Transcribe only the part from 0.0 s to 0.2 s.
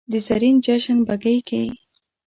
د